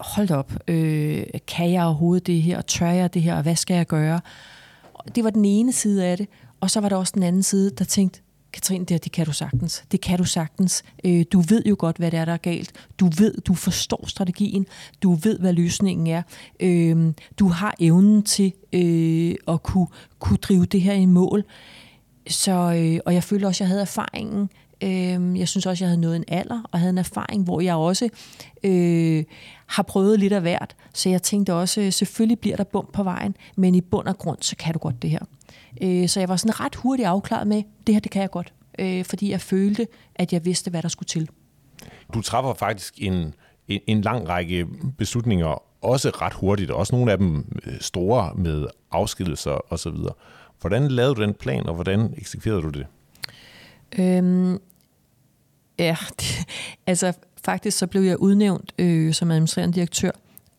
[0.00, 3.74] hold op, øh, kan jeg overhovedet det her, tør jeg det her, og hvad skal
[3.74, 4.20] jeg gøre?
[5.14, 6.28] Det var den ene side af det,
[6.60, 8.20] og så var der også den anden side, der tænkte,
[8.52, 9.84] Katrine, det, det kan du sagtens.
[9.92, 10.82] Det kan du sagtens.
[11.04, 12.72] Øh, du ved jo godt, hvad det er, der er galt.
[13.00, 14.66] Du ved, du forstår strategien.
[15.02, 16.22] Du ved, hvad løsningen er.
[16.60, 19.86] Øh, du har evnen til øh, at kunne,
[20.18, 21.44] kunne drive det her i mål.
[22.28, 24.50] Så, øh, og jeg følte også, at jeg havde erfaringen.
[24.82, 27.60] Øh, jeg synes også, at jeg havde nået en alder, og havde en erfaring, hvor
[27.60, 28.08] jeg også
[28.64, 29.24] øh,
[29.66, 30.76] har prøvet lidt af hvert.
[30.94, 34.18] Så jeg tænkte også, øh, selvfølgelig bliver der bump på vejen, men i bund og
[34.18, 35.24] grund, så kan du godt det her.
[35.82, 38.52] Øh, så jeg var sådan ret hurtigt afklaret med, det her, det kan jeg godt.
[38.78, 41.28] Øh, fordi jeg følte, at jeg vidste, hvad der skulle til.
[42.14, 43.34] Du træffer faktisk en,
[43.68, 44.66] en, en lang række
[44.98, 49.96] beslutninger, også ret hurtigt, også nogle af dem øh, store med afskedelser osv.
[50.60, 52.86] Hvordan lavede du den plan, og hvordan eksekverede du det?
[53.98, 54.58] Øhm,
[55.78, 56.46] ja, det,
[56.86, 57.12] altså
[57.44, 60.10] faktisk så blev jeg udnævnt øh, som administrerende direktør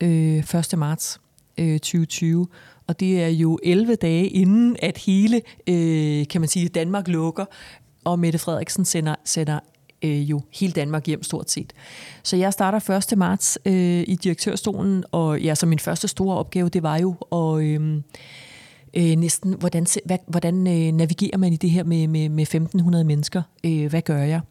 [0.02, 0.78] øh, 1.
[0.78, 1.22] marts
[1.58, 2.48] øh, 2020,
[2.90, 7.46] og det er jo 11 dage inden, at hele, øh, kan man sige, Danmark lukker,
[8.04, 9.60] og Mette Frederiksen sender, sender
[10.04, 11.74] øh, jo hele Danmark hjem stort set.
[12.24, 13.18] Så jeg starter 1.
[13.18, 17.64] marts øh, i direktørstolen, og ja, så min første store opgave, det var jo at...
[17.64, 18.02] Øh,
[18.94, 23.04] øh, næsten, hvordan, hvad, hvordan øh, navigerer man i det her med, med, med 1.500
[23.04, 23.42] mennesker?
[23.64, 24.42] Øh, hvad gør jeg?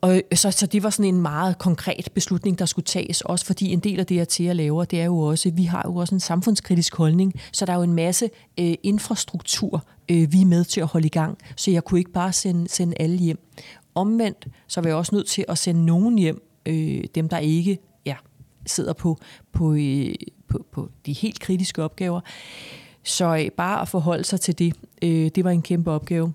[0.00, 3.46] Og øh, så, så det var sådan en meget konkret beslutning, der skulle tages, også
[3.46, 5.82] fordi en del af det, jeg til at lave, det er jo også, vi har
[5.86, 10.40] jo også en samfundskritisk holdning, så der er jo en masse øh, infrastruktur, øh, vi
[10.40, 13.16] er med til at holde i gang, så jeg kunne ikke bare sende, sende alle
[13.16, 13.38] hjem.
[13.94, 17.78] Omvendt, så var jeg også nødt til at sende nogen hjem, øh, dem der ikke
[18.06, 18.16] ja,
[18.66, 19.18] sidder på,
[19.52, 20.14] på, øh,
[20.48, 22.20] på, på de helt kritiske opgaver.
[23.04, 26.32] Så øh, bare at forholde sig til det, øh, det var en kæmpe opgave.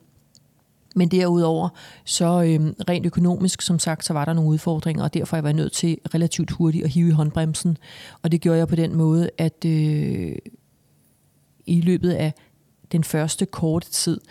[0.97, 1.69] Men derudover,
[2.05, 5.49] så øh, rent økonomisk, som sagt, så var der nogle udfordringer, og derfor jeg var
[5.49, 7.77] jeg nødt til relativt hurtigt at hive i håndbremsen.
[8.21, 10.35] Og det gjorde jeg på den måde, at øh,
[11.65, 12.33] i løbet af
[12.91, 14.21] den første korte tid,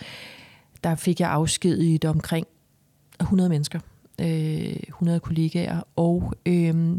[0.85, 2.47] der fik jeg afskediget omkring
[3.21, 3.81] 100 mennesker,
[4.21, 6.97] øh, 100 kollegaer, og øh,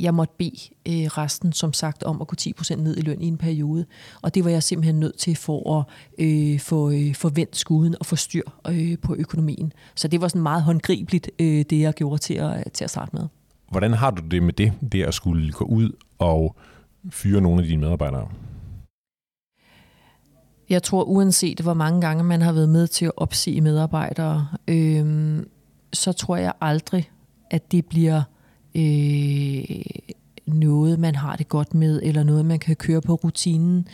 [0.00, 3.26] jeg måtte bede øh, resten, som sagt, om at gå 10% ned i løn i
[3.26, 3.86] en periode.
[4.22, 5.84] Og det var jeg simpelthen nødt til for at
[6.18, 9.72] øh, få øh, forventet skuden og få styr øh, på økonomien.
[9.94, 13.16] Så det var sådan meget håndgribeligt, øh, det jeg gjorde til at, til at starte
[13.16, 13.26] med.
[13.70, 16.56] Hvordan har du det med det, det at skulle gå ud og
[17.10, 18.28] fyre nogle af dine medarbejdere?
[20.68, 25.38] Jeg tror, uanset hvor mange gange man har været med til at opsige medarbejdere, øh,
[25.92, 27.10] så tror jeg aldrig,
[27.50, 28.22] at det bliver
[28.74, 29.84] øh,
[30.46, 33.88] noget, man har det godt med, eller noget, man kan køre på rutinen.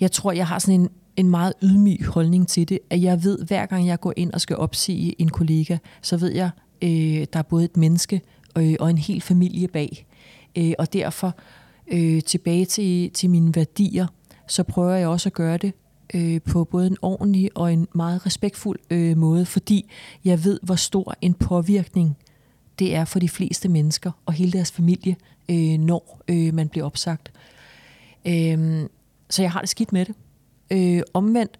[0.00, 3.38] Jeg tror, jeg har sådan en, en meget ydmyg holdning til det, at jeg ved,
[3.46, 6.50] hver gang jeg går ind og skal opsige en kollega, så ved jeg,
[6.82, 8.20] øh, der er både et menneske
[8.58, 10.06] øh, og en hel familie bag.
[10.58, 11.36] Øh, og derfor
[11.92, 14.06] øh, tilbage til, til mine værdier,
[14.48, 15.72] så prøver jeg også at gøre det
[16.14, 19.90] øh, på både en ordentlig og en meget respektfuld øh, måde, fordi
[20.24, 22.16] jeg ved, hvor stor en påvirkning
[22.78, 25.16] det er for de fleste mennesker og hele deres familie,
[25.48, 27.32] øh, når øh, man bliver opsagt.
[28.26, 28.88] Øh,
[29.30, 30.14] så jeg har det skidt med det.
[30.70, 31.58] Øh, omvendt,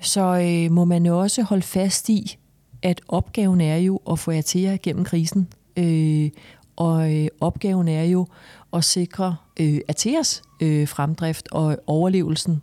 [0.00, 2.36] så øh, må man jo også holde fast i,
[2.82, 5.48] at opgaven er jo at få jer til jer gennem krisen.
[5.76, 6.30] Øh,
[6.76, 8.26] og øh, opgaven er jo
[8.72, 12.62] at sikre øh, Ateas øh, fremdrift og overlevelsen,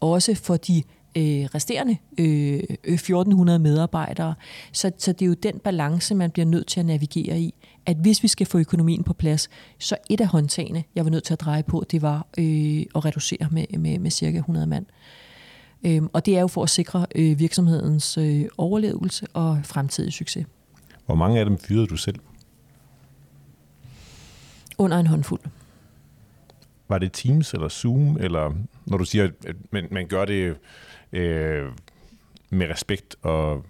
[0.00, 0.82] også for de
[1.16, 1.22] øh,
[1.54, 4.34] resterende øh, 1400 medarbejdere.
[4.72, 7.54] Så, så det er jo den balance, man bliver nødt til at navigere i.
[7.86, 11.24] At hvis vi skal få økonomien på plads, så et af håndtagene, jeg var nødt
[11.24, 14.86] til at dreje på, det var øh, at reducere med, med, med cirka 100 mand.
[15.86, 20.46] Øhm, og det er jo for at sikre øh, virksomhedens øh, overlevelse og fremtidig succes.
[21.06, 22.18] Hvor mange af dem fyrede du selv?
[24.78, 25.40] Under en håndfuld.
[26.88, 28.52] var det Teams eller Zoom, eller
[28.86, 30.56] når du siger, at man, man gør det
[31.12, 31.72] øh,
[32.50, 33.64] med respekt og...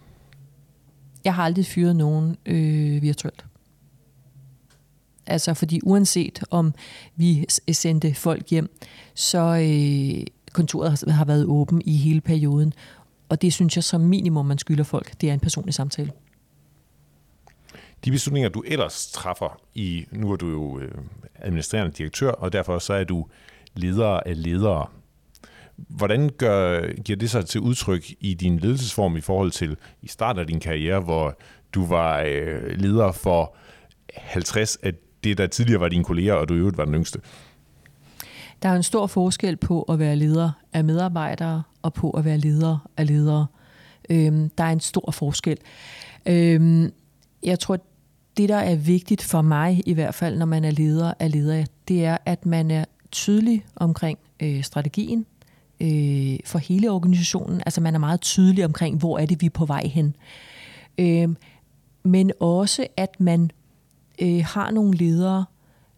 [1.25, 3.45] Jeg har aldrig fyret nogen øh, virtuelt.
[5.27, 6.75] Altså, fordi uanset om
[7.17, 8.77] vi sendte folk hjem,
[9.15, 12.73] så øh, kontoret har været åben i hele perioden.
[13.29, 16.13] Og det synes jeg som minimum, man skylder folk, det er en personlig samtale.
[18.05, 20.93] De beslutninger, du ellers træffer i, nu er du jo øh,
[21.35, 23.27] administrerende direktør, og derfor så er du
[23.75, 24.87] leder af ledere.
[25.79, 30.41] Hvordan gør, giver det sig til udtryk i din ledelsesform i forhold til i starten
[30.41, 31.39] af din karriere, hvor
[31.75, 33.57] du var øh, leder for
[34.15, 34.93] 50 af
[35.25, 37.21] det, der tidligere var dine kolleger, og du i øvrigt var den yngste?
[38.63, 42.39] Der er en stor forskel på at være leder af medarbejdere og på at være
[42.39, 43.47] leder af ledere.
[44.11, 45.59] Øhm, der er en stor forskel.
[46.27, 46.93] Øhm,
[47.43, 47.79] jeg tror,
[48.37, 51.67] det der er vigtigt for mig i hvert fald, når man er leder af ledere,
[51.89, 55.27] det er, at man er tydelig omkring øh, strategien
[55.81, 57.63] øh, for hele organisationen.
[57.67, 60.17] Altså man er meget tydelig omkring, hvor er det, vi er på vej hen.
[60.99, 61.29] Øh,
[62.03, 63.51] men også, at man
[64.19, 65.45] øh, har nogle ledere,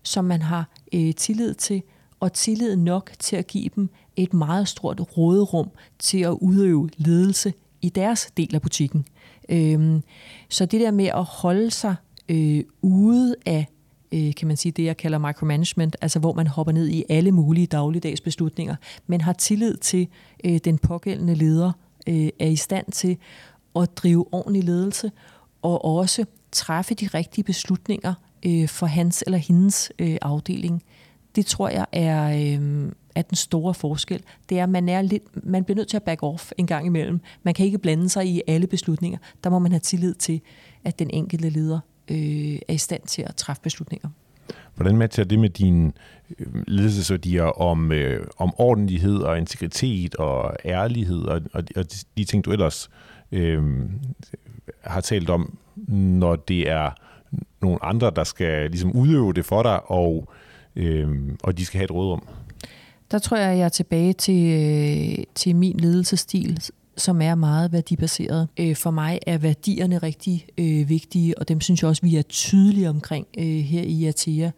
[0.03, 1.83] som man har øh, tillid til,
[2.21, 7.53] og tillid nok til at give dem et meget stort råderum til at udøve ledelse
[7.83, 9.07] i deres del af butikken.
[9.49, 10.03] Øhm,
[10.49, 11.95] så det der med at holde sig
[12.29, 13.67] øh, ude af
[14.13, 17.33] øh, kan man sige, det jeg kalder micromanagement, altså hvor man hopper ned i alle
[17.33, 20.09] mulige dagligdags beslutninger, men har tillid til,
[20.45, 21.73] øh, den pågældende leder
[22.07, 23.17] øh, er i stand til
[23.77, 25.13] at drive ordentlig ledelse,
[25.63, 28.15] og også træffe de rigtige beslutninger
[28.47, 30.83] øh, for hans eller hendes øh, afdeling.
[31.37, 34.23] Det tror jeg er, øh, er den store forskel.
[34.49, 36.87] Det er, at man, er lidt, man bliver nødt til at back off en gang
[36.87, 37.21] imellem.
[37.43, 39.19] Man kan ikke blande sig i alle beslutninger.
[39.45, 40.41] Der må man have tillid til,
[40.85, 44.09] at den enkelte leder øh, er i stand til at træffe beslutninger.
[44.75, 45.93] Hvordan matcher det med dine
[46.39, 51.85] øh, ledelsesværdier om, øh, om ordentlighed og integritet og ærlighed og, og, og
[52.17, 52.91] de ting, du ellers
[53.33, 53.63] øh,
[54.81, 55.59] har talt om,
[55.99, 56.91] når det er
[57.61, 60.29] nogle andre, der skal ligesom udøve det for dig, og,
[60.77, 61.09] øh,
[61.43, 62.23] og de skal have et rådrum?
[63.11, 64.47] Der tror jeg, jeg er tilbage til,
[65.19, 66.63] øh, til min ledelsesstil,
[67.01, 68.49] som er meget værdibaseret.
[68.59, 72.23] Øh, for mig er værdierne rigtig øh, vigtige, og dem synes jeg også, vi er
[72.23, 74.51] tydelige omkring øh, her i Atea.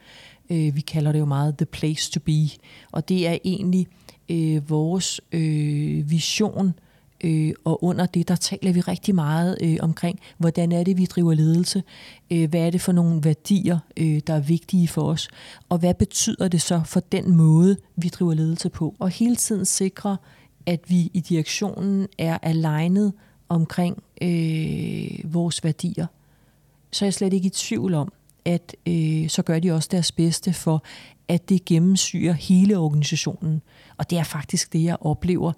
[0.50, 2.48] Øh, vi kalder det jo meget the place to be,
[2.92, 3.86] og det er egentlig
[4.28, 6.72] øh, vores øh, vision,
[7.24, 11.04] øh, og under det, der taler vi rigtig meget øh, omkring, hvordan er det, vi
[11.04, 11.82] driver ledelse,
[12.32, 15.28] øh, hvad er det for nogle værdier, øh, der er vigtige for os,
[15.68, 19.64] og hvad betyder det så for den måde, vi driver ledelse på, og hele tiden
[19.64, 20.16] sikre,
[20.66, 23.12] at vi i direktionen er alignet
[23.48, 26.06] omkring øh, vores værdier,
[26.92, 28.12] så er jeg slet ikke i tvivl om,
[28.44, 30.82] at øh, så gør de også deres bedste for,
[31.28, 33.62] at det gennemsyrer hele organisationen.
[33.96, 35.52] Og det er faktisk det, jeg oplever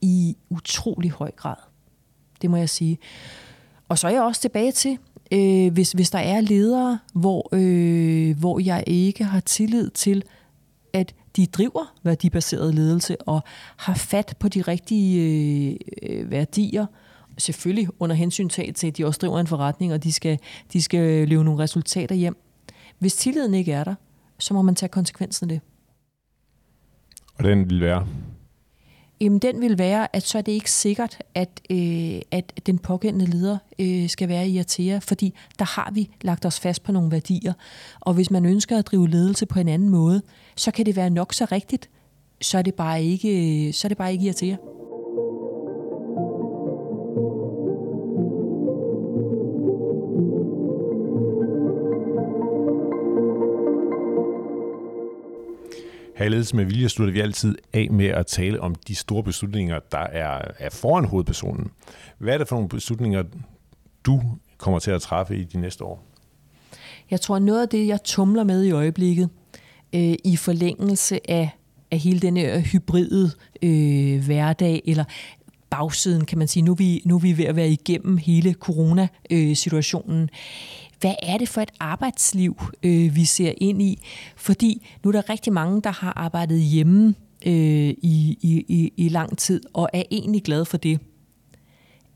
[0.00, 1.56] i utrolig høj grad.
[2.42, 2.98] Det må jeg sige.
[3.88, 4.98] Og så er jeg også tilbage til,
[5.32, 10.22] øh, hvis, hvis der er ledere, hvor, øh, hvor jeg ikke har tillid til,
[10.92, 13.42] at de driver værdibaseret ledelse og
[13.76, 16.86] har fat på de rigtige øh, værdier,
[17.38, 20.38] selvfølgelig under hensyn til, at de også driver en forretning, og de skal,
[20.72, 22.36] de skal leve nogle resultater hjem.
[22.98, 23.94] Hvis tilliden ikke er der,
[24.38, 25.60] så må man tage konsekvensen af det.
[27.38, 28.06] Og den vil være?
[29.20, 33.26] Jamen, den vil være, at så er det ikke sikkert, at, øh, at den pågældende
[33.26, 37.10] leder øh, skal være i Atea, fordi der har vi lagt os fast på nogle
[37.10, 37.52] værdier.
[38.00, 40.22] Og hvis man ønsker at drive ledelse på en anden måde,
[40.56, 41.90] så kan det være nok så rigtigt,
[42.40, 44.56] så er det bare ikke, øh, så er det bare ikke i Atea.
[56.26, 59.22] Her i Ledelse med Vilje slutter vi altid af med at tale om de store
[59.22, 61.70] beslutninger, der er, er foran hovedpersonen.
[62.18, 63.22] Hvad er det for nogle beslutninger,
[64.06, 64.22] du
[64.58, 66.04] kommer til at træffe i de næste år?
[67.10, 69.28] Jeg tror, noget af det, jeg tumler med i øjeblikket,
[69.94, 71.50] øh, i forlængelse af,
[71.90, 73.30] af hele denne øh, hybride
[73.62, 75.04] øh, hverdag, eller
[75.70, 76.62] bagsiden, kan man sige.
[76.62, 80.22] Nu er vi, nu er vi ved at være igennem hele coronasituationen.
[80.22, 80.28] Øh,
[81.00, 84.02] hvad er det for et arbejdsliv, øh, vi ser ind i?
[84.36, 87.14] Fordi nu er der rigtig mange, der har arbejdet hjemme
[87.46, 91.00] øh, i, i, i lang tid, og er egentlig glade for det.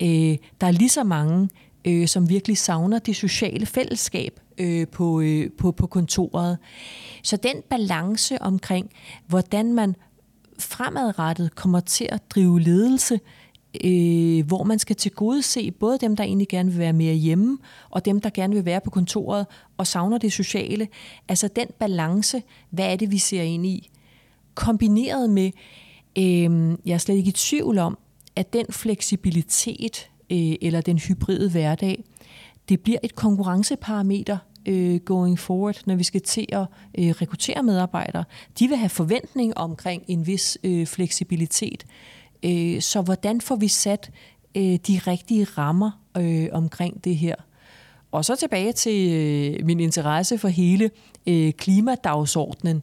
[0.03, 1.49] Øh, der er lige så mange,
[1.85, 6.59] øh, som virkelig savner det sociale fællesskab øh, på, øh, på, på kontoret.
[7.23, 8.91] Så den balance omkring,
[9.27, 9.97] hvordan man
[10.59, 13.21] fremadrettet kommer til at drive ledelse
[13.85, 17.59] øh, hvor man skal tilgodese både dem, der egentlig gerne vil være mere hjemme,
[17.91, 20.89] og dem, der gerne vil være på kontoret og savner det sociale.
[21.29, 23.91] Altså den balance, hvad er det, vi ser ind i?
[24.55, 25.51] Kombineret med,
[26.19, 27.99] øh, jeg er slet ikke i tvivl om,
[28.37, 32.05] at den fleksibilitet øh, eller den hybride hverdag,
[32.69, 36.67] det bliver et konkurrenceparameter øh, going forward, når vi skal til at
[36.99, 38.25] øh, rekruttere medarbejdere.
[38.59, 41.87] De vil have forventning omkring en vis øh, fleksibilitet.
[42.43, 44.11] Øh, så hvordan får vi sat
[44.55, 47.35] øh, de rigtige rammer øh, omkring det her?
[48.13, 50.91] Og så tilbage til øh, min interesse for hele
[51.27, 52.83] øh, klimadagsordenen.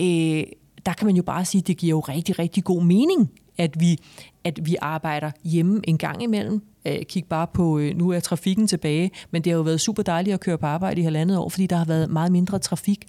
[0.00, 0.44] Øh,
[0.86, 3.80] der kan man jo bare sige, at det giver jo rigtig, rigtig god mening, at
[3.80, 3.98] vi,
[4.44, 6.62] at vi arbejder hjemme en gang imellem.
[6.86, 10.02] Øh, kig bare på, øh, nu er trafikken tilbage, men det har jo været super
[10.02, 13.04] dejligt at køre på arbejde i halvandet år, fordi der har været meget mindre trafik.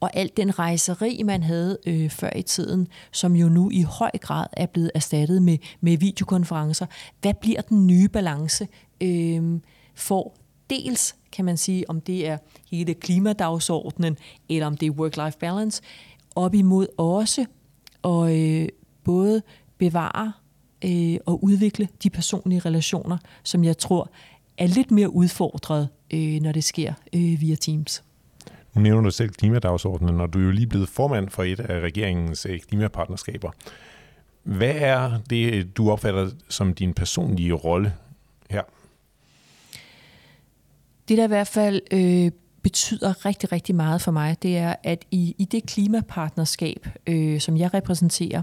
[0.00, 4.10] Og alt den rejseri, man havde øh, før i tiden, som jo nu i høj
[4.20, 6.86] grad er blevet erstattet med, med videokonferencer.
[7.20, 8.68] Hvad bliver den nye balance
[9.00, 9.60] øh,
[9.94, 10.34] for
[10.70, 12.38] dels, kan man sige, om det er
[12.70, 14.16] hele klimadagsordenen,
[14.48, 15.82] eller om det er work-life balance,
[16.34, 17.44] op imod også
[18.04, 18.68] at øh,
[19.04, 19.42] både
[19.78, 20.32] bevare
[20.84, 24.10] øh, og udvikle de personlige relationer, som jeg tror
[24.58, 28.04] er lidt mere udfordret, øh, når det sker øh, via Teams.
[28.74, 31.80] Nu nævner du selv klimadagsordenen, og du er jo lige blevet formand for et af
[31.80, 33.50] regeringens øh, klimapartnerskaber.
[34.42, 37.94] Hvad er det, du opfatter som din personlige rolle
[38.50, 38.62] her?
[41.08, 42.30] Det, der i hvert fald øh,
[42.62, 47.56] betyder rigtig, rigtig meget for mig, det er, at i, i det klimapartnerskab, øh, som
[47.56, 48.42] jeg repræsenterer,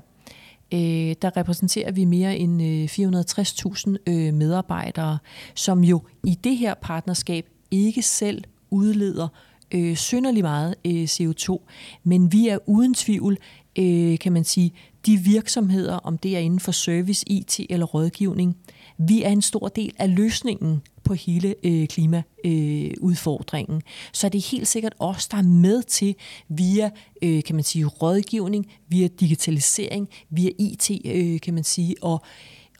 [0.74, 5.18] øh, der repræsenterer vi mere end øh, 460.000 øh, medarbejdere,
[5.56, 9.28] som jo i det her partnerskab ikke selv udleder
[9.72, 11.58] øh, synderlig meget øh, CO2,
[12.04, 13.38] men vi er uden tvivl,
[13.80, 14.74] øh, kan man sige,
[15.06, 18.58] de virksomheder, om det er inden for service, IT eller rådgivning,
[18.98, 23.76] vi er en stor del af løsningen på hele øh, klimaudfordringen.
[23.76, 23.82] Øh,
[24.14, 26.16] så det er helt sikkert os, der er med til
[26.50, 26.90] via,
[27.22, 32.22] øh, kan man sige, rådgivning, via digitalisering, via IT, øh, kan man sige, og,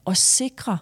[0.06, 0.78] og sikre,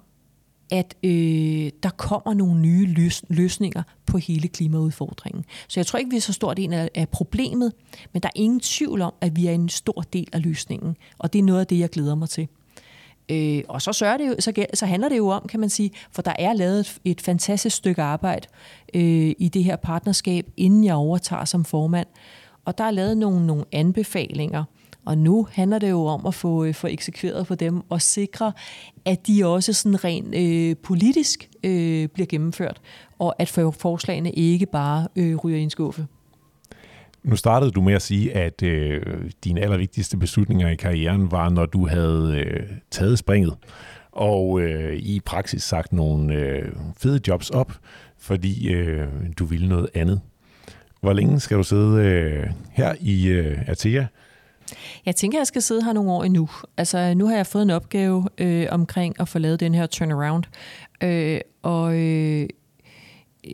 [0.72, 5.46] at øh, der kommer nogle nye løs- løsninger på hele klimaudfordringen.
[5.68, 7.74] Så jeg tror ikke, vi er så stort en af, af problemet,
[8.14, 11.34] men der er ingen tvivl om, at vi er en stor del af løsningen, og
[11.34, 12.48] det er noget af det, jeg glæder mig til.
[13.32, 15.92] Øh, og så, sørger det jo, så, så handler det jo om, kan man sige,
[16.12, 18.48] for der er lavet et, et fantastisk stykke arbejde
[18.94, 22.08] øh, i det her partnerskab, inden jeg overtager som formand.
[22.66, 24.64] Og der er lavet nogle, nogle anbefalinger,
[25.06, 28.52] og nu handler det jo om at få, øh, få eksekveret på dem og sikre,
[29.06, 32.82] at de også sådan rent øh, politisk øh, bliver gennemført,
[33.20, 36.08] og at forslagene ikke bare øh, ryger i en skuffe.
[37.28, 39.02] Nu startede du med at sige, at øh,
[39.44, 43.54] dine allervigtigste beslutninger i karrieren var, når du havde øh, taget springet
[44.12, 47.74] og øh, i praksis sagt nogle øh, fede jobs op,
[48.20, 49.08] fordi øh,
[49.40, 50.22] du ville noget andet.
[51.02, 54.08] Hvor længe skal du sidde øh, her i øh, Atea?
[55.06, 56.50] Jeg tænker, jeg skal sidde her nogle år endnu.
[56.78, 60.44] Altså, nu har jeg fået en opgave øh, omkring at få lavet den her turnaround.
[61.04, 62.48] Øh, og øh,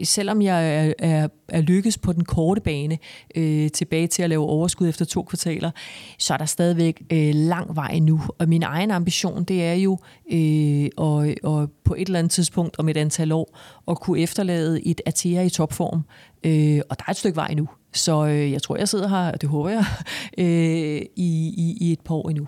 [0.04, 2.98] selvom jeg er, er, er lykkes på den korte bane
[3.36, 5.72] øh, tilbage til at lave overskud efter to kvartaler,
[6.20, 8.22] så er der stadigvæk øh, lang vej nu.
[8.40, 10.00] Og min egen ambition, det er jo
[10.32, 14.88] øh, og, og på et eller andet tidspunkt om et antal år at kunne efterlade
[14.88, 16.06] et Atea i topform.
[16.44, 17.70] Øh, og der er et stykke vej nu.
[17.94, 19.86] Så øh, jeg tror, jeg sidder her, og det håber jeg,
[20.38, 22.48] øh, i, i, i et par år endnu.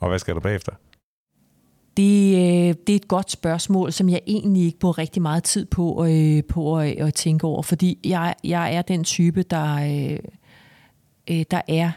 [0.00, 0.72] Og hvad skal der bagefter?
[1.96, 5.64] Det, øh, det er et godt spørgsmål, som jeg egentlig ikke bruger rigtig meget tid
[5.64, 10.18] på, øh, på at, at tænke over, fordi jeg, jeg er den type, der, øh,
[11.30, 11.90] øh, der er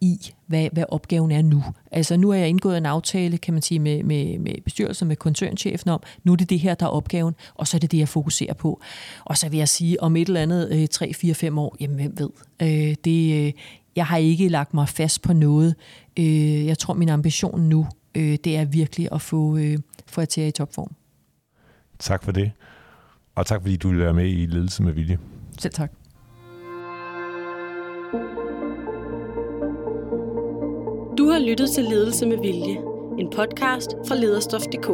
[0.00, 1.64] i, hvad, hvad opgaven er nu.
[1.90, 5.16] Altså nu har jeg indgået en aftale, kan man sige, med, med, med bestyrelsen, med
[5.16, 7.98] koncernchefen om, nu er det det her, der er opgaven, og så er det det,
[7.98, 8.80] jeg fokuserer på.
[9.24, 12.14] Og så vil jeg sige, om et eller andet 3, 4, 5 år, jamen hvem
[12.18, 12.30] ved.
[12.62, 13.54] Øh, det,
[13.96, 15.74] jeg har ikke lagt mig fast på noget.
[16.66, 20.50] jeg tror, min ambition nu øh, det er virkelig at få, øh, få Atea i
[20.50, 20.94] topform.
[21.98, 22.52] Tak for det.
[23.34, 25.18] Og tak fordi du vil være med i Ledelse med Vilje.
[25.58, 25.92] Selv tak.
[31.18, 32.76] Du har lyttet til Ledelse med Vilje,
[33.18, 34.86] en podcast fra lederstof.dk.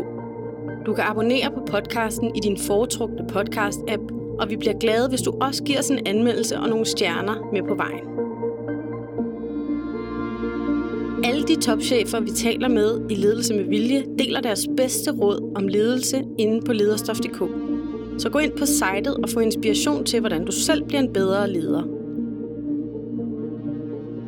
[0.86, 5.32] Du kan abonnere på podcasten i din foretrukne podcast-app, og vi bliver glade, hvis du
[5.40, 8.27] også giver os en anmeldelse og nogle stjerner med på vejen.
[11.48, 16.24] De topchefer, vi taler med i Ledelse med Vilje, deler deres bedste råd om ledelse
[16.38, 17.42] inde på lederstof.dk.
[18.18, 21.50] Så gå ind på sitet og få inspiration til, hvordan du selv bliver en bedre
[21.50, 21.82] leder.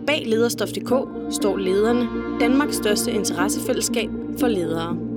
[0.07, 0.93] Bag lederstof.dk
[1.35, 2.09] står lederne,
[2.41, 4.09] Danmarks største interessefællesskab
[4.39, 5.10] for ledere.